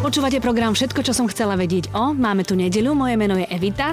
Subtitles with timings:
[0.00, 2.16] Počúvate program Všetko, čo som chcela vedieť o.
[2.16, 3.92] Máme tu nedeľu, moje meno je Evita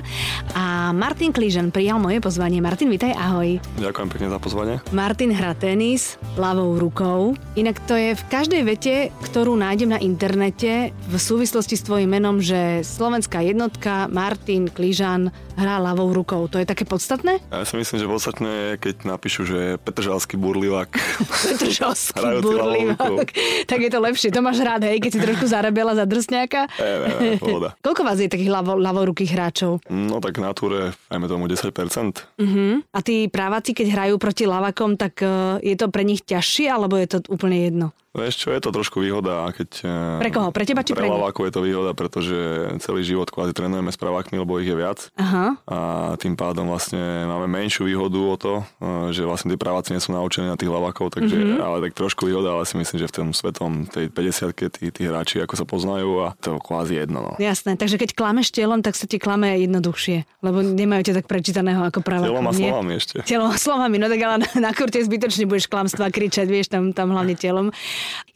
[0.55, 2.63] a Martin Klížan prijal moje pozvanie.
[2.63, 3.59] Martin, vitaj, ahoj.
[3.81, 4.75] Ďakujem pekne za pozvanie.
[4.95, 7.35] Martin hrá tenis ľavou rukou.
[7.59, 8.95] Inak to je v každej vete,
[9.25, 15.81] ktorú nájdem na internete v súvislosti s tvojim menom, že slovenská jednotka Martin Klížan hrá
[15.81, 16.45] ľavou rukou.
[16.47, 17.41] To je také podstatné?
[17.49, 20.93] Ja si myslím, že podstatné je, keď napíšu, že Petržalský burlivák.
[21.49, 23.27] Petržalský burlivák.
[23.71, 24.29] tak je to lepšie.
[24.29, 26.69] To máš rád, hej, keď si trošku zarabela za drsňáka.
[26.77, 27.73] Ne, ne, ne, pohoda.
[27.85, 29.81] Koľko vás je takých ľavo, ľavorukých hráčov?
[29.89, 31.73] No tak na túre, ajme tomu 10%.
[31.73, 32.79] Uh-huh.
[32.93, 37.01] A tí právaci, keď hrajú proti lavakom, tak uh, je to pre nich ťažšie, alebo
[37.01, 37.87] je to úplne jedno?
[38.17, 39.69] Vieš čo, je to trošku výhoda, keď...
[39.79, 40.49] eh, Pre koho?
[40.49, 41.05] Pre teba či pre?
[41.05, 42.35] Lavákov je to výhoda, pretože
[42.79, 45.13] celý život kvázi trénujeme s pravákmi, lebo ich je viac.
[45.15, 45.55] Aha.
[45.63, 45.77] A
[46.15, 50.11] tým pádom vlastne máme menšiu výhodu o to, eh, že vlastne tí praváci nie sú
[50.11, 51.45] naučení na tých lavákov, takže Mhm.
[51.47, 51.61] mm-hmm.
[51.61, 55.01] ale tak trošku výhoda, ale si myslím, že v tom svetom tej 50 tí, tí
[55.03, 57.19] hráči ako sa poznajú a to je kvázi jedno.
[57.21, 57.31] No.
[57.37, 61.83] Jasné, takže keď klameš telom, tak sa ti klame jednoduchšie, lebo nemajú ťa tak prečítaného
[61.83, 63.17] ako pravákov, Telom a slovami ešte.
[63.21, 66.89] Telom a slovami, no tak ale na, na kurte zbytočne budeš klamstva kričať, vieš, tam,
[66.89, 67.69] tam hlavne telom.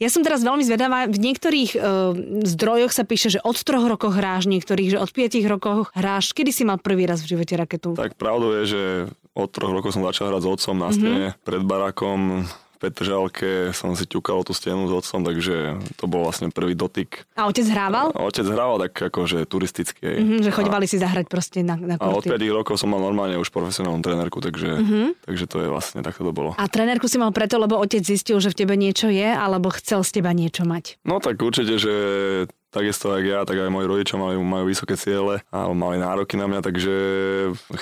[0.00, 1.82] Ja som teraz veľmi zvedavá, v niektorých uh,
[2.42, 6.32] zdrojoch sa píše, že od troch rokov hráš, niektorých, že od piatich rokov hráš.
[6.34, 7.94] Kedy si mal prvý raz v živote raketu?
[7.94, 8.82] Tak pravdou je, že
[9.32, 11.44] od troch rokov som začal hrať s otcom na stene, mm-hmm.
[11.44, 12.44] pred barakom,
[12.82, 17.22] Petržalke som si ťukal tú stenu s otcom, takže to bol vlastne prvý dotyk.
[17.38, 18.10] A otec hrával?
[18.10, 20.02] A otec hrával tak akože turisticky.
[20.18, 22.34] Mhm, že chodívali si zahrať proste na, na A od kurty.
[22.34, 24.82] 5 rokov som mal normálne už profesionálnu trénerku, takže,
[25.22, 26.58] takže to je vlastne, takto to bolo.
[26.58, 30.02] A trenérku si mal preto, lebo otec zistil, že v tebe niečo je, alebo chcel
[30.02, 30.98] z teba niečo mať?
[31.06, 31.94] No tak určite, že
[32.72, 36.48] takisto jak ja, tak aj moji rodičia majú, majú vysoké ciele a mali nároky na
[36.48, 36.94] mňa, takže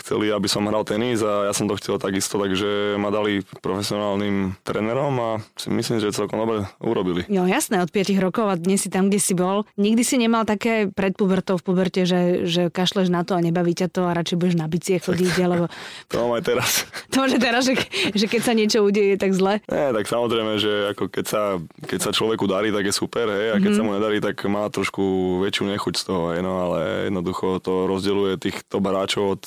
[0.02, 4.58] chceli, aby som hral tenis a ja som to chcel takisto, takže ma dali profesionálnym
[4.66, 7.22] trénerom a si myslím, že celkom dobre urobili.
[7.30, 9.62] Jo, jasné, od 5 rokov a dnes si tam, kde si bol.
[9.78, 13.78] Nikdy si nemal také pred pubertou v puberte, že, že kašleš na to a nebaví
[13.78, 15.70] ťa to a radšej budeš na bicie chodiť, alebo
[16.10, 16.70] To mám aj teraz.
[17.14, 17.78] to, že teraz, že,
[18.10, 19.62] že keď sa niečo udeje, tak zle.
[19.70, 21.42] Nie, tak samozrejme, že ako keď sa,
[21.86, 23.78] keď sa človeku darí, tak je super, hej, a keď mm-hmm.
[23.78, 25.04] sa mu nedarí, tak má trošku
[25.44, 29.42] väčšiu nechuť z toho, no, ale jednoducho to rozdeluje tých top hráčov od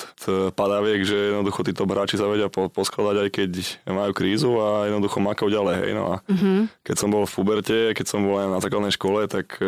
[0.54, 3.50] padaviek, že jednoducho tí top hráči sa vedia po, poskladať, aj keď
[3.90, 6.58] majú krízu a jednoducho makajú ďalej, hej, no a mm-hmm.
[6.86, 9.66] keď som bol v puberte, keď som bol aj na základnej škole, tak e,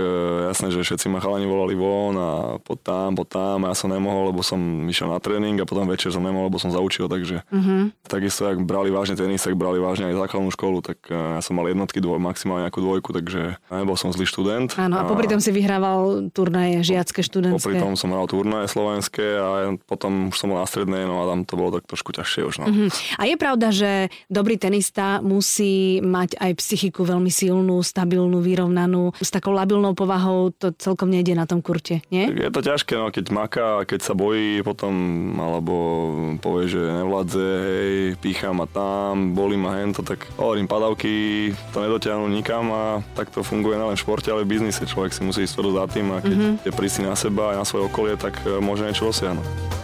[0.55, 2.31] jasné, že všetci ma chalani volali von a
[2.63, 5.91] pod tam, pod tam a ja som nemohol, lebo som išiel na tréning a potom
[5.91, 8.07] večer som nemohol, lebo som zaučil, takže mm-hmm.
[8.07, 11.59] takisto, ak brali vážne tenis, tak brali vážne aj základnú školu, tak e, ja som
[11.59, 14.79] mal jednotky, dvoj, maximálne nejakú dvojku, takže nebol som zlý študent.
[14.79, 17.73] Áno, a popri tom si vyhrával turnaje žiacké, študentské.
[17.73, 21.33] Popri tom som hral turnaje slovenské a potom už som bol na strednej, no a
[21.33, 22.55] tam to bolo tak trošku ťažšie už.
[22.61, 22.67] No.
[22.69, 22.89] Mhm.
[23.17, 29.33] A je pravda, že dobrý tenista musí mať aj psychiku veľmi silnú, stabilnú, vyrovnanú, s
[29.33, 32.29] takou labilnou povahou to celkom nejde na tom kurte, nie?
[32.29, 34.93] Je to ťažké, no, keď maká, keď sa bojí potom,
[35.41, 35.75] alebo
[36.43, 42.27] povie, že nevládze, hej, pícha ma tam, bolí ma hento, tak hovorím, padavky to nedotiahnu
[42.29, 42.85] nikam a
[43.15, 44.83] tak to funguje nielen v športe, ale v biznise.
[44.83, 46.65] Človek si musí tvrdo za tým a keď mm-hmm.
[46.67, 49.76] je prísny na seba a na svoje okolie, tak e, môže niečo dosiahnuť.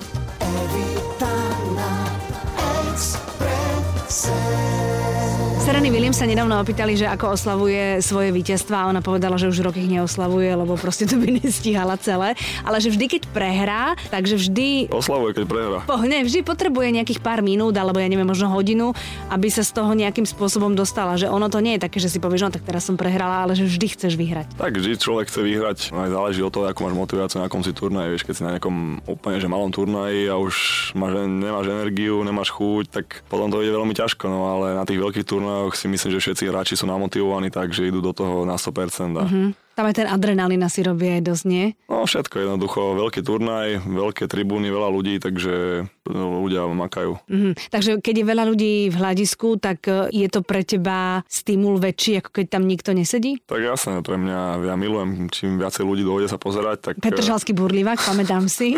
[5.73, 9.65] Sereny Williams sa nedávno opýtali, že ako oslavuje svoje víťazstva a ona povedala, že už
[9.65, 12.37] roky ich neoslavuje, lebo proste to by nestíhala celé.
[12.61, 15.81] Ale že vždy, keď prehrá, takže vždy Oslavuje, keď prehrá.
[15.89, 18.93] Po, ne, vždy potrebuje nejakých pár minút, alebo ja neviem, možno hodinu,
[19.33, 21.17] aby sa z toho nejakým spôsobom dostala.
[21.17, 23.57] Že ono to nie je také, že si povieš, no tak teraz som prehrala, ale
[23.57, 24.53] že vždy chceš vyhrať.
[24.61, 27.73] Tak vždy človek chce vyhrať, aj záleží od toho, ako máš motiváciu, na akom si
[27.73, 28.13] turnaji.
[28.13, 30.55] Vieš, keď si na nejakom úplne že malom turnaji a už
[31.01, 34.29] máš, nemáš energiu, nemáš chuť, tak potom to ide veľmi ťažko.
[34.29, 37.87] No ale na tých veľkých turnajoch si myslím, že všetci hráči sú namotivovaní tak, že
[37.87, 39.15] idú do toho na 100%.
[39.19, 39.51] A Hm.
[39.73, 41.73] Tam aj ten adrenalín asi robí aj dosť, nie?
[41.89, 47.17] No všetko jednoducho, veľký turnaj, veľké tribúny, veľa ľudí, takže ľudia makajú.
[47.31, 47.51] Mhm.
[47.71, 52.21] Takže keď je veľa ľudí v hľadisku, tak e, je to pre teba stimul väčší,
[52.21, 53.39] ako keď tam nikto nesedí?
[53.47, 56.95] Tak jasné, pre mňa, ja milujem, čím viacej ľudí dojde sa pozerať, tak...
[56.99, 58.75] Petržalský burlivák, pamätám si.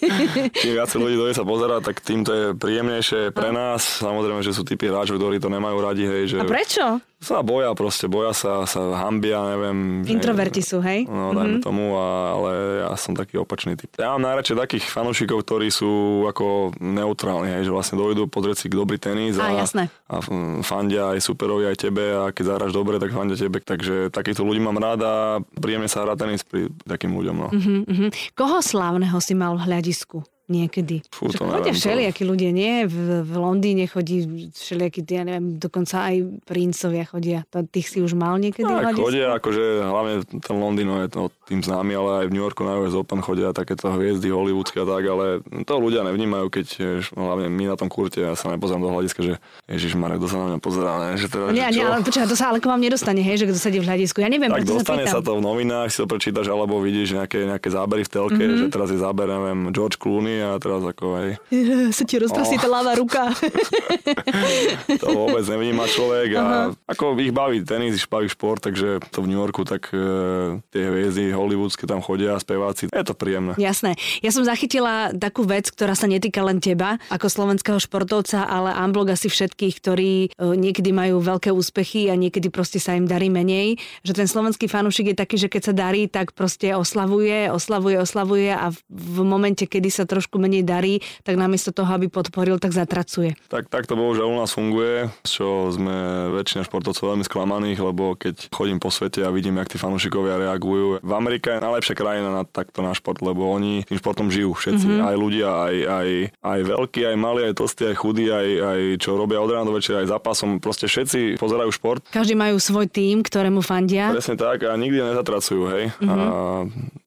[0.62, 4.00] Čím viacej ľudí dojde sa pozerať, tak tým to je príjemnejšie pre nás.
[4.00, 7.02] Samozrejme, že sú typy hráčov, ktorí to nemajú radi, hej, že A prečo?
[7.20, 10.00] Sa boja proste, boja sa, sa hambia, neviem.
[10.02, 11.04] že- Introverti sú, hej?
[11.04, 11.66] No, dajme mm-hmm.
[11.68, 12.50] tomu, a, ale
[12.80, 13.92] ja som taký opačný typ.
[14.00, 18.66] Ja mám najradšej takých fanúšikov, ktorí sú ako neutrálni, hej, že vlastne dojdú pozrieť si
[18.72, 19.92] dobrý tenis Á, a, jasné.
[20.08, 20.24] a
[20.64, 23.60] fandia aj superovi, aj tebe a keď zahráš dobre, tak fandia tebe.
[23.60, 25.14] Takže takýchto ľudí mám rád a
[25.60, 27.36] príjemne sa hrá tenis pri takým ľuďom.
[27.36, 27.48] No.
[27.52, 28.08] Mhm, mhm.
[28.32, 30.24] Koho slávneho si mal v hľadisku?
[30.50, 31.06] Niekedy.
[31.08, 32.84] Fú, to chodia všelijakí ľudia, nie?
[32.84, 37.38] V, v Londýne chodí všelijakí, ja neviem, dokonca aj princovia chodia.
[37.54, 39.00] To, tých si už mal niekedy Tak hľadiska?
[39.00, 42.62] chodia, akože hlavne ten Londýn no, je to tým známy, ale aj v New Yorku
[42.62, 45.24] na US Open chodia takéto hviezdy hollywoodske a tak, ale
[45.62, 46.66] to ľudia nevnímajú, keď
[47.14, 49.34] no, hlavne my na tom kurte, ja sa nepozerám do hľadiska, že
[49.70, 51.10] Ježiš Marek, kto sa na mňa pozerá, ne?
[51.14, 53.46] Že teda, Nie, že nie, ale počkaj, to sa ale k vám nedostane, hej, že
[53.46, 54.18] kto sedí v hľadisku.
[54.18, 57.44] Ja neviem, tak dostane sa sa to v novinách, si to prečítaš, alebo vidíš nejaké,
[57.44, 58.40] nejaké zábery v telke, Mhm.
[58.40, 58.60] mm-hmm.
[58.64, 61.30] že teraz je záber, neviem, George Clooney a teraz ako hej,
[61.96, 62.62] sa ti rozprostí Oh.
[62.62, 63.30] tá ľavá ruka.
[65.02, 66.44] to vôbec nevníma človek a
[66.86, 70.84] ako ich baví tenis, ich baví šport, takže to v New Yorku, tak e, tie
[70.86, 73.56] hviezdy hollywoodske tam chodia, speváci, je to príjemné.
[73.56, 73.96] Jasné.
[74.20, 79.16] Ja som zachytila takú vec, ktorá sa netýka len teba ako slovenského športovca, ale amblok
[79.16, 83.80] asi všetkých, ktorí e, niekedy majú veľké úspechy a niekedy proste sa im darí menej.
[84.04, 88.52] Že ten slovenský fanúšik je taký, že keď sa darí, tak proste oslavuje, oslavuje, oslavuje
[88.52, 92.76] a v, v momente, kedy sa trošku menej darí, tak namiesto toho, aby podporil, tak
[92.76, 93.34] zatracuje.
[93.48, 98.52] Tak, tak to bohužiaľ u nás funguje, čo sme väčšina športovcov veľmi sklamaných, lebo keď
[98.52, 101.00] chodím po svete a vidím, jak tí fanúšikovia reagujú.
[101.00, 104.86] V Amerike je najlepšia krajina na takto na šport, lebo oni tým športom žijú všetci.
[104.86, 105.08] Mm-hmm.
[105.08, 106.08] Aj ľudia, aj, aj,
[106.44, 109.74] aj veľkí, aj malí, aj tlstí, aj chudí, aj, aj čo robia od rána do
[109.74, 110.60] večera, aj zápasom.
[110.60, 112.04] Proste všetci pozerajú šport.
[112.12, 114.12] Každý majú svoj tím, ktorému fandia.
[114.12, 115.84] Presne tak a nikdy nezatracujú, hej.
[115.96, 116.10] Mm-hmm.
[116.10, 116.18] A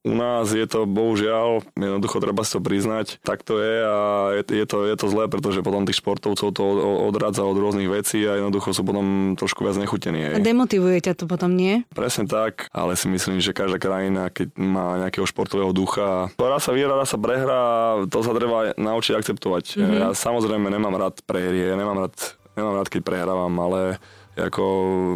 [0.03, 3.97] u nás je to bohužiaľ, jednoducho treba si to priznať, tak to je a
[4.41, 6.63] je, je, to, je to zlé, pretože potom tých športovcov to
[7.11, 10.35] odradza od rôznych vecí a jednoducho sú potom trošku viac nechutení, hej.
[10.35, 11.85] A demotivuje ťa to potom, nie?
[11.93, 16.71] Presne tak, ale si myslím, že každá krajina, keď má nejakého športového ducha, raz sa
[16.73, 17.61] vyhrá, raz sa prehrá,
[18.09, 19.63] to sa treba naučiť akceptovať.
[19.75, 19.81] Mhm.
[19.83, 19.99] Mm-hmm.
[19.99, 22.15] Ja samozrejme nemám rád prehry, ja nemám rád,
[22.57, 24.01] nemám rád, keď prehrávam, ale
[24.33, 24.65] ako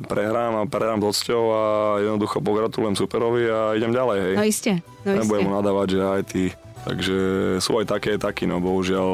[0.06, 1.62] prehrám a prehrám s odsťou a
[2.06, 4.34] jednoducho pogratulujem superovi a idem ďalej, hej.
[4.38, 5.18] No iste, no.
[5.18, 6.44] Nebudem mu nadávať, že aj ty.
[6.88, 7.18] Takže
[7.60, 9.10] sú aj také, takí, no bohužiaľ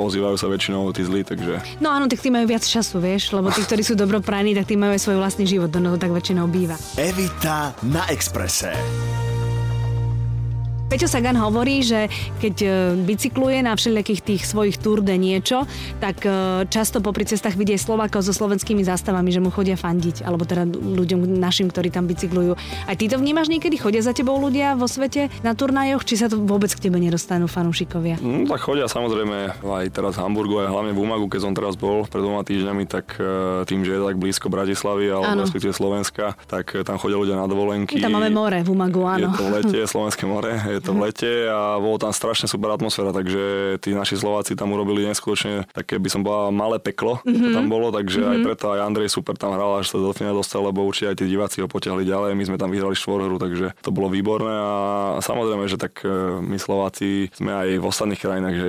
[0.00, 3.52] ozývajú sa väčšinou tí zlí, takže No áno, tak tí majú viac času, vieš, lebo
[3.52, 6.80] tí, ktorí sú dobroprajní, tak tí majú aj svoj vlastný život, no tak väčšinou býva.
[6.96, 8.72] Evita na Exprese.
[10.92, 12.68] Peťo Sagan hovorí, že keď e,
[13.08, 15.64] bicykluje na všelijakých tých svojich tour de niečo,
[16.04, 20.44] tak e, často popri cestách vidie Slovákov so slovenskými zástavami, že mu chodia fandiť, alebo
[20.44, 22.60] teda ľuďom našim, ktorí tam bicyklujú.
[22.84, 23.80] Aj ty to vnímaš niekedy?
[23.80, 27.48] Chodia za tebou ľudia vo svete na turnajoch, či sa to vôbec k tebe nedostanú
[27.48, 28.20] fanúšikovia?
[28.20, 31.72] No tak chodia samozrejme aj teraz v Hamburgu, aj hlavne v Umagu, keď som teraz
[31.72, 36.36] bol pred dvoma týždňami, tak e, tým, že je tak blízko Bratislavy alebo respektíve Slovenska,
[36.52, 37.96] tak tam chodia ľudia na dovolenky.
[37.96, 39.32] Tam máme more v Umagu, Je áno.
[39.32, 43.14] to v lete, Slovenské more, je to v lete a bolo tam strašne super atmosféra,
[43.14, 47.42] takže tí naši Slováci tam urobili neskutočne také, by som bola malé peklo, mm-hmm.
[47.42, 48.32] to tam bolo, takže mm-hmm.
[48.34, 51.16] aj preto aj Andrej super tam hral, až sa do finále dostal, lebo určite aj
[51.22, 54.70] tí diváci ho potiahli ďalej, my sme tam vyhrali štvorhru, takže to bolo výborné a
[55.22, 56.10] samozrejme, že tak e,
[56.42, 58.68] my Slováci sme aj v ostatných krajinách, že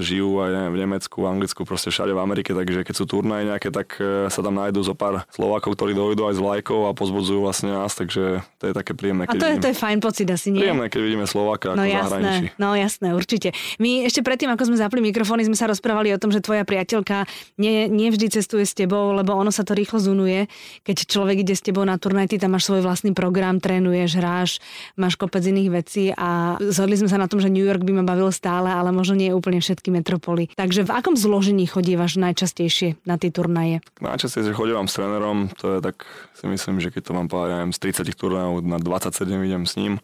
[0.00, 3.44] žijú aj neviem, v Nemecku, v Anglicku, proste všade v Amerike, takže keď sú turnaje
[3.46, 6.96] nejaké, tak e, sa tam nájdú zo pár Slovákov, ktorí dojdú aj s vlajkou a
[6.96, 9.28] pozbudzujú vlastne nás, takže to je také príjemné.
[9.28, 10.62] A to je, vidím- to je fajn pocit asi, nie?
[10.62, 12.46] Príjemné, keď vidíme Slováka No ako jasné, zahraničí.
[12.62, 13.48] no jasné, určite.
[13.82, 17.26] My ešte predtým, ako sme zapli mikrofóny, sme sa rozprávali o tom, že tvoja priateľka
[17.58, 20.46] nie, nie vždy cestuje s tebou, lebo ono sa to rýchlo zunuje.
[20.86, 24.50] Keď človek ide s tebou na turnaj, ty tam máš svoj vlastný program, trénuješ, hráš,
[24.94, 28.04] máš kopec iných vecí a zhodli sme sa na tom, že New York by ma
[28.06, 30.54] bavil stále, ale možno nie úplne všetky metropoly.
[30.54, 33.82] Takže v akom zložení chodívaš najčastejšie na tie turnaje?
[33.98, 36.06] Najčastejšie chodím s trénerom, to je tak,
[36.38, 39.94] si myslím, že keď to mám povedať, z 30 turnajov na 27 idem s ním.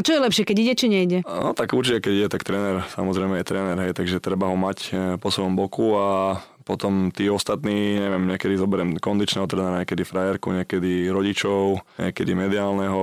[0.00, 1.18] A čo je lepšie, keď ide či nejde?
[1.28, 4.78] No tak určite, keď je, tak tréner, samozrejme je tréner, hej, takže treba ho mať
[4.88, 10.54] e, po svojom boku a potom tí ostatní, neviem, niekedy zoberiem kondičného trénera, niekedy frajerku,
[10.54, 13.02] niekedy rodičov, niekedy mediálneho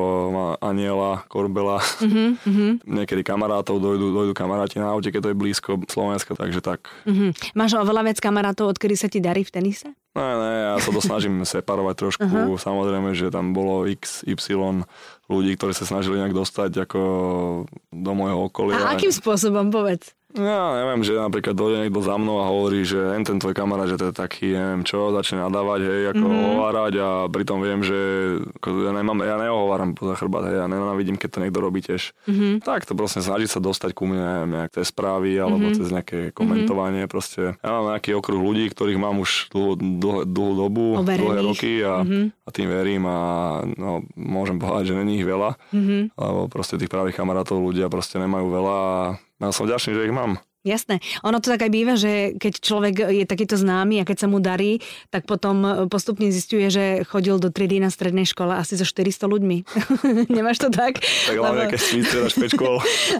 [0.64, 2.88] aniela, korbela, mm-hmm.
[3.04, 6.88] niekedy kamarátov, dojdu, dojdu kamaráti na aute, keď to je blízko Slovenska, takže tak.
[7.04, 7.36] Mhm.
[7.60, 9.92] Máš oveľa viac kamarátov, odkedy sa ti darí v tenise?
[10.18, 12.26] Ne, ne, ja sa to snažím separovať trošku.
[12.26, 12.58] Uh-huh.
[12.58, 14.34] Samozrejme, že tam bolo x, y
[15.28, 17.02] ľudí, ktorí sa snažili nejak dostať ako
[17.92, 18.80] do môjho okolia.
[18.80, 20.16] A akým spôsobom, povedz?
[20.40, 23.86] Ja neviem, že napríklad dojde niekto za mnou a hovorí, že len ten tvoj kamarát,
[23.86, 26.30] že to je taký, neviem čo, začne nadávať, hej, ako Mhm.
[26.30, 26.48] mm-hmm.
[26.48, 28.00] hovárať a pritom viem, že
[28.56, 32.14] ako ja, nemám, ja neohováram poza chrbát, hej, ja nenávidím, keď to niekto robí tiež.
[32.24, 32.30] Mhm.
[32.30, 32.54] Mm-hmm.
[32.62, 35.66] Tak to proste snaží sa dostať ku mne, neviem, nejak cez správy alebo Mhm.
[35.68, 35.80] mm-hmm.
[35.80, 37.12] cez nejaké komentovanie, mm-hmm.
[37.12, 37.58] proste.
[37.58, 41.24] Ja mám nejaký okruh ľudí, ktorých mám už dlhú, dlhú, dlhú dobu, Overených.
[41.24, 42.08] dlhé roky a, Mhm.
[42.08, 42.26] mm-hmm.
[42.44, 43.18] a tým verím a
[43.74, 46.14] no, môžem povedať, že není ich veľa, Mhm.
[46.14, 48.96] lebo proste tých pravých kamarátov ľudia proste nemajú veľa a
[49.38, 50.42] ja som vďačný, že ich mám.
[50.68, 51.00] Jasné.
[51.24, 54.44] Ono to tak aj býva, že keď človek je takýto známy a keď sa mu
[54.44, 59.24] darí, tak potom postupne zistuje, že chodil do triedy na strednej škole asi so 400
[59.32, 59.58] ľuďmi.
[60.36, 61.00] Nemáš to tak?
[61.00, 62.28] Tak hlavne, keď si teda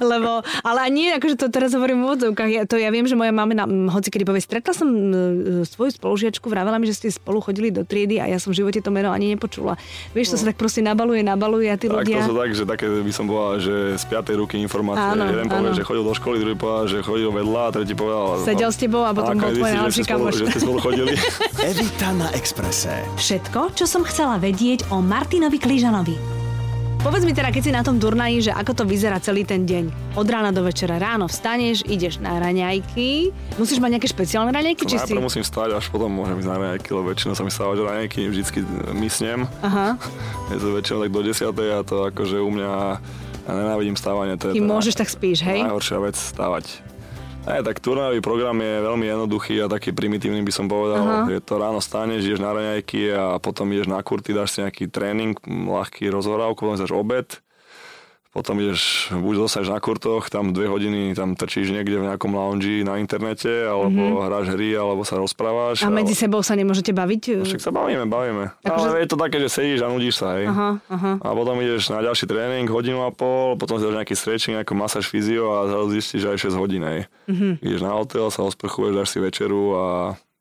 [0.04, 2.50] lebo, ale nie, akože to teraz hovorím v úvodzovkách.
[2.52, 6.52] Ja, to ja viem, že moja mama, hoci kedy povie, stretla som e, svoju spolužiačku,
[6.52, 9.14] vravela mi, že ste spolu chodili do triedy a ja som v živote to meno
[9.14, 9.80] ani nepočula.
[10.12, 10.42] Vieš, to no.
[10.42, 12.26] sa tak proste nabaluje, nabaluje a tí tak, ľudia...
[12.26, 15.16] to sú tak, že také by som povedal, že z piatej ruky informácie.
[15.16, 18.42] Áno, Jeden povie, že chodil do školy, druhý povedal, že chodil vedľa a tretí povedal...
[18.42, 20.34] Sedel s tebou a potom bol tvoj najlepší kamoš.
[20.42, 21.14] Že ste spolu chodili.
[21.70, 23.06] Evita na Exprese.
[23.22, 26.48] Všetko, čo som chcela vedieť o Martinovi Kližanovi.
[26.98, 30.18] Povedz mi teda, keď si na tom turnaji, že ako to vyzerá celý ten deň.
[30.18, 30.98] Od rána do večera.
[30.98, 33.30] Ráno vstaneš, ideš na raňajky.
[33.62, 34.84] Musíš mať nejaké špeciálne raňajky?
[34.90, 35.14] či si...
[35.14, 38.60] musím stať, až potom môžem ísť na raňajky, lebo väčšinou sa mi stávať raňajky, vždycky
[38.98, 39.46] mysnem.
[39.62, 39.96] Aha.
[40.52, 41.48] Je to väčšinou tak do 10.
[41.54, 42.72] a to akože u mňa
[43.48, 44.36] ja nenávidím stávanie.
[44.36, 45.64] To je Kým môžeš, tak spíš, hej?
[45.64, 46.84] Najhoršia vec stávať.
[47.48, 51.00] Aj, tak turnajový program je veľmi jednoduchý a taký primitívny by som povedal.
[51.00, 51.32] Aha.
[51.32, 54.92] Je to ráno staneš, ideš na raňajky a potom ideš na kurty, dáš si nejaký
[54.92, 57.40] tréning, ľahký rozhorávku, potom dáš obed
[58.38, 62.86] potom ideš, buď dostaneš na kurtoch, tam dve hodiny tam trčíš niekde v nejakom lounge
[62.86, 64.26] na internete, alebo mm-hmm.
[64.30, 65.82] hráš hry, alebo sa rozprávaš.
[65.82, 66.22] A medzi ale...
[66.22, 67.42] sebou sa nemôžete baviť?
[67.42, 68.54] No, však sa bavíme, bavíme.
[68.62, 68.98] Ako ale že...
[69.02, 70.54] je to také, že sedíš a nudíš sa, hej.
[70.54, 71.12] Aha, aha.
[71.18, 74.78] A potom ideš na ďalší tréning, hodinu a pol, potom si dáš nejaký stretching, nejakú
[74.78, 77.10] masáž fyzio a zrazu zistíš, že aj 6 hodín, hej.
[77.26, 77.52] Mm-hmm.
[77.66, 79.86] Ideš na hotel, sa osprchuješ, dáš si večeru a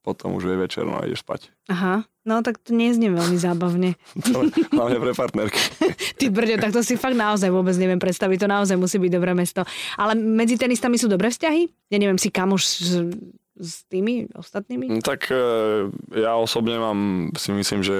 [0.04, 1.48] potom už je večer, no a ideš spať.
[1.72, 3.94] Aha, no tak to neznie veľmi zábavne.
[4.74, 5.60] Hlavne pre partnerky.
[6.18, 9.32] Ty brďo, tak to si fakt naozaj vôbec neviem predstaviť, to naozaj musí byť dobré
[9.32, 9.62] mesto.
[9.96, 11.94] Ale medzi tenistami sú dobré vzťahy?
[11.94, 12.62] Ja neviem, si kamoš
[13.56, 14.92] s tými ostatnými?
[14.92, 15.36] No tak e,
[16.12, 17.96] ja osobne mám, si myslím, že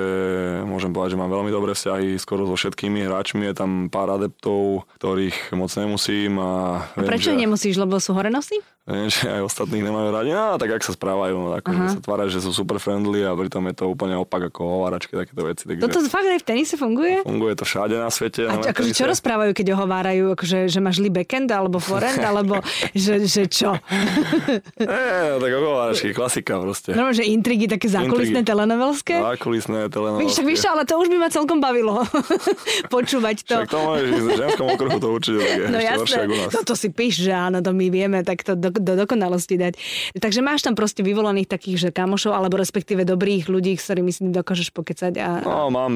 [0.68, 3.48] môžem povedať, že mám veľmi dobré vzťahy skoro so všetkými hráčmi.
[3.48, 6.36] Je tam pár adeptov, ktorých moc nemusím.
[6.38, 7.40] A, a viem, prečo že...
[7.40, 8.60] nemusíš, lebo sú horenosy?
[8.86, 10.30] Viem, že aj ostatných nemajú radi.
[10.30, 13.66] No, tak ak sa správajú, no, ako, sa tvárajú, že sú super friendly a pritom
[13.66, 15.66] je to úplne opak ako hováračky, takéto veci.
[15.66, 15.82] Takže...
[15.82, 17.26] Toto fakt aj v tenise funguje?
[17.26, 18.46] Funguje to všade na svete.
[18.46, 20.38] A čo, akože čo rozprávajú, keď ohovárajú?
[20.38, 22.62] Akože, že máš li backend alebo forend, alebo
[22.94, 23.75] že, že čo?
[23.75, 26.90] No, tak ohováračky, klasika proste.
[26.98, 29.14] No, že intrigy také zákulisné telenovelské?
[29.22, 30.42] Zákulisné telenovelské.
[30.42, 32.02] Víš, ale to už by ma celkom bavilo
[32.94, 33.62] počúvať to.
[33.62, 35.66] Však to môžeš v ženskom okruhu to určite tak je.
[35.70, 39.54] No jasné, toto si píš, že áno, to my vieme, tak to do, do dokonalosti
[39.54, 39.74] dať.
[40.18, 44.26] Takže máš tam proste vyvolaných takých, že kamošov, alebo respektíve dobrých ľudí, s ktorými si
[44.26, 45.12] dokážeš pokecať.
[45.22, 45.28] A...
[45.46, 45.92] No, mám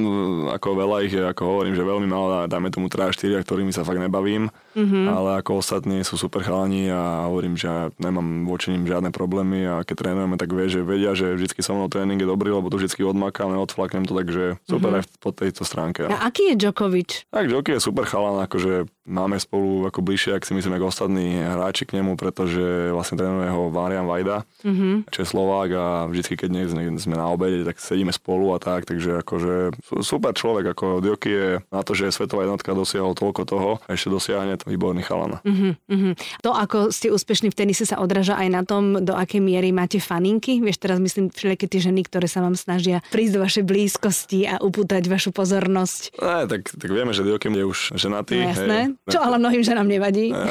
[0.52, 3.98] ako veľa ich, ako hovorím, že veľmi málo, dáme tomu 3 4, ktorými sa fakt
[3.98, 5.04] nebavím, mm-hmm.
[5.08, 9.82] ale ako ostatní sú super chalani a hovorím, že nemám voči ním žiadne problémy a
[9.86, 12.76] keď trénujeme, tak vie, že vedia, že vždy so mnou tréning je dobrý, lebo to
[12.76, 15.06] vždy odmakáme, odflaknem to, takže super mm-hmm.
[15.06, 16.06] aj po tejto stránke.
[16.08, 17.30] A aký je Djokovic?
[17.30, 21.42] Tak Djokovic je super chalan, akože máme spolu ako bližšie, ak si myslím, ako ostatní
[21.42, 25.10] hráči k nemu, pretože vlastne trénuje ho Marian Vajda, mm-hmm.
[25.10, 26.64] čo je Slovák a vždy, keď nie
[26.96, 31.48] sme na obede, tak sedíme spolu a tak, takže akože super človek, ako Dioky je
[31.74, 35.42] na to, že je svetová jednotka dosiahol toľko toho a ešte dosiahne to výborný chalan.
[35.42, 36.46] Mm-hmm.
[36.46, 39.98] To, ako ste úspešní v tenise sa odráža aj na tom, do akej miery máte
[39.98, 40.62] faninky.
[40.62, 44.62] Vieš, teraz myslím všelijaké tie ženy, ktoré sa vám snažia prísť do vašej blízkosti a
[44.62, 46.20] upútať vašu pozornosť.
[46.20, 48.36] Ne, tak, tak vieme, že Diokim je už ženatý.
[48.38, 48.78] No, jasné.
[48.92, 50.28] Hej, čo ale mnohým ženám nevadí.
[50.28, 50.44] Ne,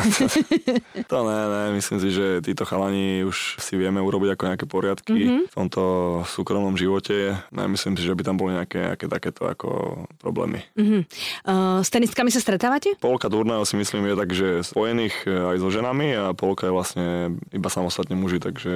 [1.11, 5.15] to ne, ne, myslím si, že títo chalani už si vieme urobiť ako nejaké poriadky
[5.15, 5.41] mm-hmm.
[5.49, 5.83] v tomto
[6.25, 7.37] súkromnom živote.
[7.53, 10.65] Nemyslím si, že by tam boli nejaké, nejaké takéto ako problémy.
[10.73, 11.01] Mm-hmm.
[11.45, 12.97] Uh, s tenistkami sa stretávate?
[12.97, 16.73] Polka turnajov si myslím je tak, že spojených eh, aj so ženami a polka je
[16.73, 17.07] vlastne
[17.53, 18.71] iba samostatne muži, takže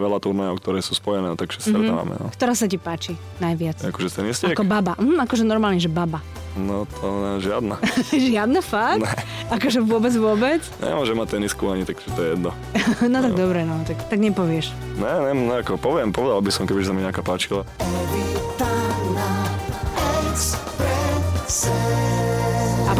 [0.00, 1.64] veľa turnajov, ktoré sú spojené, takže mhm.
[1.68, 2.14] stretávame.
[2.16, 2.32] Mm-hmm.
[2.32, 2.36] No.
[2.36, 3.84] Ktorá sa ti páči najviac?
[3.84, 4.08] Akože?
[4.56, 4.96] Ako baba.
[4.96, 6.24] Mm, akože normálne, že baba.
[6.58, 7.78] No to žiadna.
[8.34, 9.06] žiadna fakt?
[9.06, 9.12] Ne.
[9.54, 10.62] Akože vôbec, vôbec?
[10.82, 12.50] Nemôžem mať tenisku ani, takže to je jedno.
[13.12, 13.38] no tak no.
[13.38, 14.74] dobre, no, tak, tak nepovieš.
[14.98, 17.62] Ne, ne, ne, ako poviem, povedal by som, keby sa mi nejaká páčila.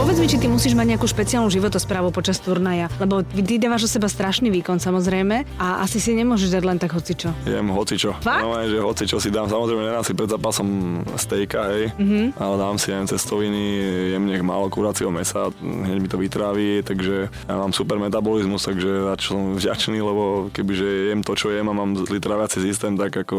[0.00, 3.88] Povedz mi, či ty musíš mať nejakú špeciálnu životosprávu počas turnaja, lebo ty dávaš o
[3.92, 7.28] seba strašný výkon samozrejme a asi si nemôžeš dať len tak hocičo.
[7.44, 8.16] Jem hocičo.
[8.24, 8.40] Fakt?
[8.40, 10.68] No, že hocičo si dám, samozrejme nedám si pred zápasom
[11.20, 12.32] stejka, hej, mm-hmm.
[12.40, 13.62] ale dám si aj cestoviny,
[14.16, 19.04] jem nech málo kuracieho mesa, hneď mi to vytrávi, takže ja mám super metabolizmus, takže
[19.04, 22.96] za čo som vďačný, lebo kebyže jem to, čo jem a mám zlý tráviaci systém,
[22.96, 23.36] tak ako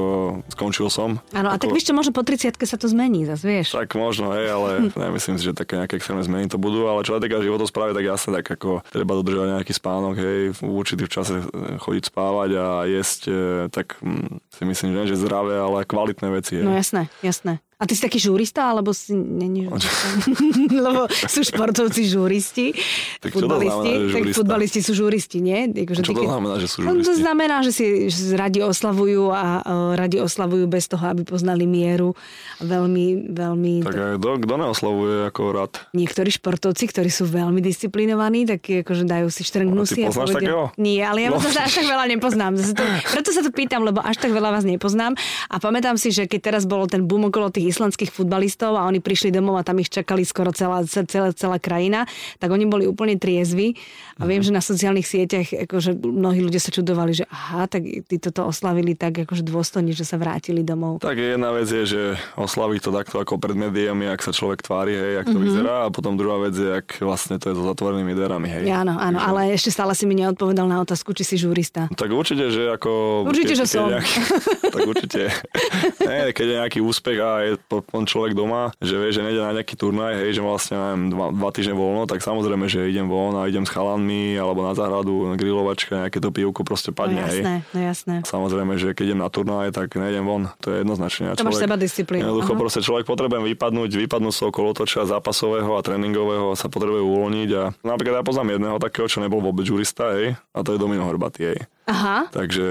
[0.53, 1.17] skončil som.
[1.33, 1.65] Áno, a ako...
[1.65, 3.73] tak vieš čo, možno po 30 sa to zmení, zase vieš.
[3.73, 4.69] Tak možno, hej, ale
[5.09, 8.05] nemyslím si, že také nejaké extrémne zmeny to budú, ale čo sa týka životosprávy, tak
[8.05, 11.41] jasne, tak ako treba dodržať nejaký spánok, hej, v určitých čase
[11.81, 13.33] chodiť spávať a jesť, e,
[13.73, 16.61] tak hm, si myslím, že, že zdravé, ale kvalitné veci.
[16.61, 16.65] Hej.
[16.69, 17.57] No jasné, jasné.
[17.81, 20.05] A ty si taký žurista, alebo si není žurista?
[20.85, 22.77] Lebo sú športovci žuristi,
[23.17, 25.59] Tak čo to futbalisti, znamená, že tak futbalisti sú žuristi, nie?
[25.67, 27.17] Akože Čo ty to keď- znamená, že sú No, to žuristi?
[27.19, 32.13] znamená, že si že radi oslavujú a uh, radi oslavujú bez toho, aby poznali mieru.
[32.57, 33.73] A veľmi, veľmi...
[33.81, 35.71] Tak aj kto, kto neoslavuje ako rád?
[35.91, 40.05] Niektorí športovci, ktorí sú veľmi disciplinovaní, tak akože dajú si štrngnú A si.
[40.05, 40.69] poznáš takého?
[40.77, 41.41] Nie, ale ja No.
[41.41, 42.53] vás až tak veľa nepoznám.
[42.53, 45.17] Zase to, preto sa to pýtam, lebo až tak veľa vás nepoznám.
[45.47, 48.99] A pamätám si, že keď teraz bolo ten boom okolo tých islandských futbalistov a oni
[48.99, 52.03] prišli domov a tam ich čakali skoro celá, celá, celá krajina,
[52.37, 53.73] tak oni boli úplne triezvi.
[54.15, 54.29] A Mhm.
[54.29, 58.43] viem, že na sociálnych sieťach akože mnohí ľudia sa čudovali, že aha, tak tí toto
[58.43, 60.99] oslavili tak akože dôstojne, že sa vrátili domov.
[60.99, 62.01] Tak jedna vec je, že
[62.35, 65.43] oslaviť to takto ako pred médiami, ak sa človek tvári, hej, jak to Mhm.
[65.43, 68.63] vyzerá a potom druhá vec je, ak vlastne to je so zatvorenými dverami, hej.
[68.67, 71.87] Áno, áno, ale ešte stále si mi neodpovedal na otázku, či si žurista.
[71.91, 73.23] Tak určite, že ako...
[73.25, 73.87] Určite, že som.
[73.87, 74.11] Nejaký,
[74.73, 75.21] tak určite.
[76.01, 79.53] Nie, keď je nejaký úspech a je potom človek doma, že vie, že nejde na
[79.53, 83.35] nejaký turnaj, hej, že vlastne neviem, dva, dva týždne voľno, tak samozrejme, že idem von
[83.35, 87.39] a idem s chalanmi alebo na záhradu, grilovačka, nejaké to pivko proste No padne, hej.
[87.39, 88.15] jasné, no jasné.
[88.23, 90.43] Samozrejme, že keď idem na turnaj, tak nejdem von.
[90.59, 91.25] To je jednoznačne.
[91.27, 92.59] A To máš človek- sebadisciplínu, Jednoducho aha.
[92.59, 97.49] proste človek potrebuje vypadnúť, vypadnúť z toho kolotoča zápasového a tréningového sa potrebuje uvoľniť.
[97.53, 101.03] A napríklad ja poznám jedného takého, čo nebol vôbec žurista, hej, a to je Domino
[101.03, 101.59] Hrbatý, hej.
[101.91, 102.65] Aha, Takže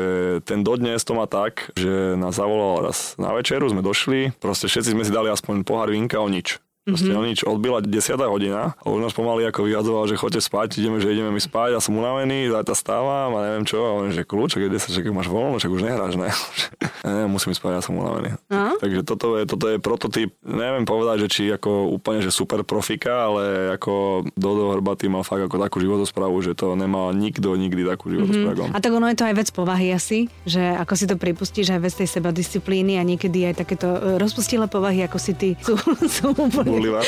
[0.48, 4.96] ten dodnes to má tak, že nás zavolal raz na večeru, sme došli, proste všetci
[4.96, 6.56] sme si dali aspoň pohár vínka o nič.
[6.88, 7.16] Proste Mhm.
[7.20, 7.28] mm-hmm.
[7.28, 11.12] nič, odbila 10 hodina a už nás pomaly ako vyhadzoval, že choďte spať, ideme, že
[11.12, 14.56] ideme mi spať, ja som unavený, zajtra stávam a neviem čo, a on že kľúč,
[14.56, 16.32] keď 10, že máš voľno, však už nehráš, ne?
[17.04, 18.40] ne, musím spať, ja som unavený.
[18.48, 18.80] No.
[18.80, 23.28] Takže toto je, toto je prototyp, neviem povedať, že či ako úplne, že super profika,
[23.28, 28.08] ale ako Dodo Hrbatý mal fakt ako takú životosprávu, že to nemal nikto nikdy takú
[28.08, 28.72] životosprávu.
[28.72, 31.80] A tak ono je to aj vec povahy asi, že ako si to pripustíš, aj
[31.84, 35.76] vec tej sebadisciplíny a niekedy aj takéto e, rozpustilé povahy, ako si ty, sú,
[36.08, 36.69] sú úplne...
[36.70, 37.00] Burlivá.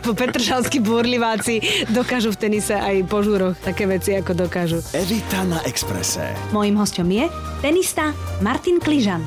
[0.00, 1.60] po Petržalskí búrliváci
[1.92, 4.80] dokážu v tenise aj po žúroch také veci, ako dokážu.
[4.96, 6.32] Evita na Exprese.
[6.50, 7.28] Mojím hostom je
[7.60, 9.20] tenista Martin Kližan.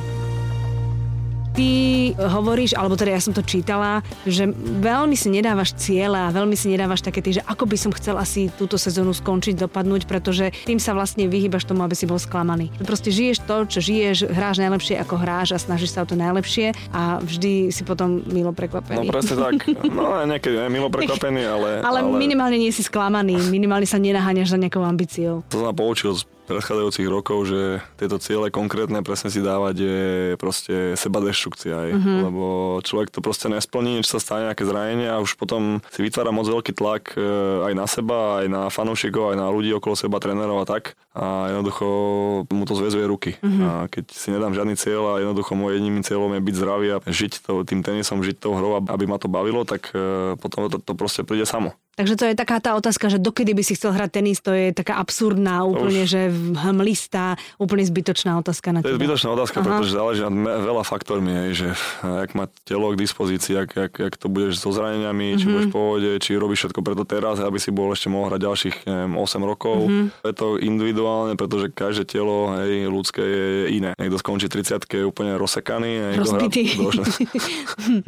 [1.52, 1.70] Ty
[2.16, 4.48] hovoríš, alebo teda ja som to čítala, že
[4.80, 8.16] veľmi si nedávaš ciele a veľmi si nedávaš také tie, že ako by som chcel
[8.16, 12.70] asi túto sezónu skončiť, dopadnúť, pretože tým sa vlastne vyhýbaš tomu, aby si bol sklamaný.
[12.84, 16.72] Proste žiješ to, čo žiješ, hráš najlepšie ako hráš a snažíš sa o to najlepšie
[16.94, 19.08] a vždy si potom milo No prekvapený.
[19.08, 19.54] presne tak.
[19.88, 21.70] No niekedy je milo prekvapený, ale...
[21.82, 25.42] ale, minimálne nie si sklamaný, minimálne sa nenaháňaš za nejakou ambíciou.
[25.50, 30.02] To sa poučil z predchádzajúcich rokov, že tieto ciele konkrétne presne si dávať je
[30.36, 31.74] proste seba deštrukcia.
[31.74, 31.92] Aj.
[31.96, 32.14] Mhm.
[32.28, 32.46] Lebo
[32.84, 36.46] človek to proste nesplní, niečo sa stane, nejaké zranenie a už potom si vytvára moc
[36.46, 37.24] veľký tlak e,
[37.72, 41.00] aj na seba, aj na fanúšikov, aj na ľudí okolo seba, trénerov a tak.
[41.12, 41.86] A jednoducho
[42.48, 43.32] mu to zväzuje ruky.
[43.40, 43.62] Mhm.
[43.64, 46.98] A keď si nedám žiadny cieľ a jednoducho môj jediným cieľom je byť zdravý a
[47.04, 50.78] žiť to, tým tenisom, žiť tou hrou, aby ma to bavilo, tak e, potom to,
[50.84, 51.76] to proste príde samo.
[51.92, 54.72] Takže to je taká tá otázka, že dokedy by si chcel hrať tenis, to je
[54.72, 56.22] taká absurdná, úplne, už- že
[56.58, 59.00] hmlistá, úplne zbytočná otázka na To je teba.
[59.02, 59.66] zbytočná otázka, Aha.
[59.68, 61.68] pretože záleží na veľa faktormi, hej, že
[62.02, 65.52] jak má telo k dispozícii, jak, jak, jak to budeš so zraneniami, či Mhm.
[65.52, 68.76] budeš v pohode, či robíš všetko preto teraz, aby si bol ešte mohol hrať ďalších
[68.86, 69.78] neviem, 8 rokov.
[69.84, 70.04] Mhm.
[70.24, 73.92] Je to individuálne, pretože každé telo hej, ľudské je iné.
[73.96, 76.92] Niekto skončí 30 je úplne rozsekaný, niekto do,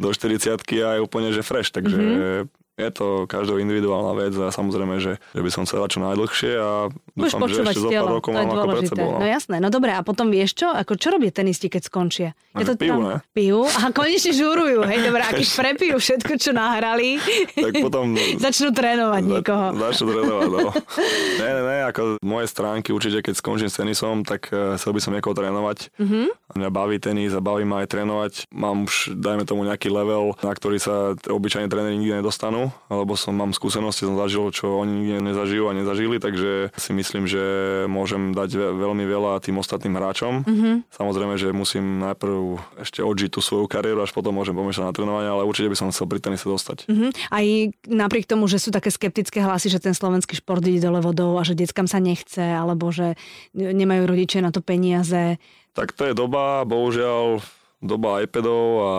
[0.00, 2.63] do 40 a je úplne že fresh, takže Mhm.
[2.74, 6.90] Je to každého individuálna vec a samozrejme, že, že by som chcel čo najdlhšie a
[7.14, 9.10] Budeš dúfam, že ešte zo pár rokov to je mám ako pred sebou.
[9.20, 10.68] No jasné, no dobre, a potom vieš čo?
[10.72, 12.28] Ako čo robia tenisti, keď skončia?
[12.50, 13.22] No, že pijú, ne?
[13.30, 17.22] Pijú a konečne žúrujú, hej, dobre, a keď prepijú všetko, čo nahrali,
[17.54, 19.66] Tak potom začnú trénovať niekoho.
[19.78, 20.70] Za, začnú trénovať, no.
[21.42, 24.90] ne, ne, ne, ako z mojej stránky určite, keď skončím s tenisom, tak eh, chcel
[24.96, 25.94] by som niekoho trénovať.
[26.00, 26.14] Mhm.
[26.14, 26.26] Mm-hmm.
[26.54, 28.32] Mňa baví tenis a baví ma aj trénovať.
[28.54, 33.34] Mám už, dajme tomu, nejaký level, na ktorý sa obyčajne tréneri nikdy nedostanú, alebo som
[33.34, 37.42] mám skúsenosti, som zažil, čo oni nezažijú a nezažili, takže si myslím, že
[37.90, 40.44] môžem dať ve- veľmi veľa tým ostatným hráčom.
[40.44, 40.52] Mhm.
[40.54, 40.74] Mm-hmm.
[40.94, 42.36] Samozrejme, že musím najprv
[42.80, 45.90] ešte odžiť tú svoju kariéru, až potom môžem pomýšľať na trénovanie, ale určite by som
[45.90, 46.86] chcel pri tenise dostať.
[46.86, 47.06] Mhm.
[47.32, 47.46] Aj
[47.90, 51.42] napriek tomu, že sú také skeptické hlasy, že ten slovenský šport ide dole vodou a
[51.42, 53.18] že deckám sa nechce, alebo že
[53.54, 55.40] nemajú rodičia na to peniaze.
[55.74, 57.42] Tak to je doba, bohužiaľ,
[57.82, 58.92] doba iPadov a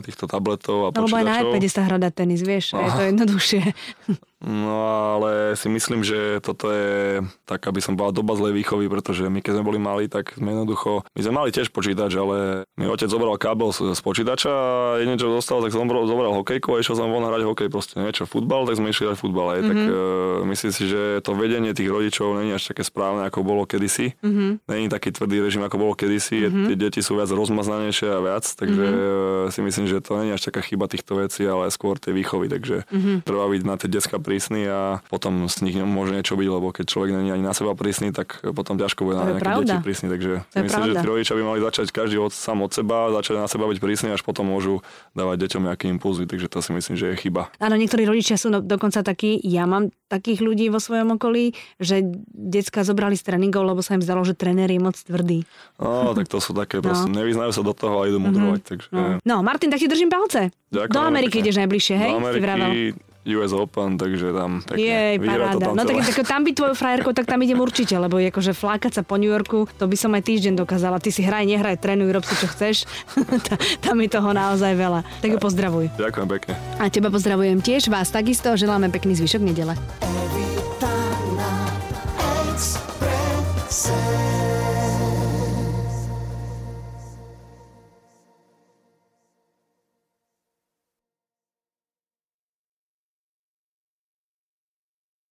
[0.00, 1.50] týchto tabletov a Alebo aj na počítačov.
[1.50, 3.08] iPade sa hrá dať tenis, vieš, a je to Aha.
[3.10, 3.60] jednoduchšie.
[4.42, 4.76] No
[5.16, 9.40] ale si myslím, že toto je tak, aby som povedal, doba zlej výchovy, pretože my
[9.40, 13.08] keď sme boli mali, tak sme jednoducho, my sme mali tiež počítač, ale mi otec
[13.08, 16.80] zobral kábel z, z počítača a jedine čo zostalo, tak som zobral, zobral hokejku a
[16.82, 19.46] išiel som von hrať hokej, proste niečo futbal, tak sme išli hrať futbal.
[19.54, 19.70] Aj, mm-hmm.
[19.70, 19.96] Tak uh,
[20.50, 24.16] myslím si, že to vedenie tých rodičov není až také správne, ako bolo kedysi.
[24.20, 24.50] Mm-hmm.
[24.68, 26.48] Není taký tvrdý režim, ako bolo kedysi.
[26.48, 26.66] Mm-hmm.
[26.68, 29.50] Tie deti sú viac rozmaznanejšie a viac, takže mm-hmm.
[29.52, 32.48] si myslím, že to není až taká chyba týchto vecí, ale skôr tie výchovy.
[32.48, 33.16] Takže mm-hmm.
[33.24, 36.84] treba byť na tie detská prísny a potom s nich môže niečo byť, lebo keď
[36.88, 39.76] človek není ani na seba prísny, tak potom ťažko bude na nejaké pravda.
[39.76, 40.06] deti prísny.
[40.08, 40.88] Takže to myslím, pravda.
[40.88, 43.78] že tí rodičia by mali začať každý od, sám od seba, začať na seba byť
[43.78, 44.80] prísny, až potom môžu
[45.12, 46.24] dávať deťom nejaké impulzy.
[46.24, 47.52] Takže to si myslím, že je chyba.
[47.60, 52.86] Áno, niektorí rodičia sú dokonca takí, ja mám takých ľudí vo svojom okolí, že decka
[52.86, 55.42] zobrali z tréningov, lebo sa im zdalo, že tréner je moc tvrdý.
[55.82, 56.86] No, tak to sú také, no.
[56.86, 58.60] proste, nevyznajú sa do toho a idú mudrovať.
[58.62, 58.70] Mm-hmm.
[58.70, 58.88] Takže...
[58.94, 59.02] No.
[59.20, 60.54] no, Martin, tak ti držím palce.
[60.70, 62.10] Ďakujem, do Ameriky ideš najbližšie, hej?
[62.14, 64.84] Do Ameriky, US Open, takže tam pekne.
[64.84, 65.56] Jej, paráda.
[65.56, 68.52] To tam no tak, tak tam by tvoju frajerku, tak tam idem určite, lebo akože
[68.52, 71.00] flákať sa po New Yorku, to by som aj týždeň dokázala.
[71.00, 72.84] Ty si hraj, nehraj, trénuj, rob si čo chceš.
[73.84, 75.00] tam je toho naozaj veľa.
[75.24, 75.88] Tak ju pozdravuj.
[75.96, 76.52] Ďakujem pekne.
[76.76, 79.72] A teba pozdravujem tiež, vás takisto, želáme pekný zvyšok nedele.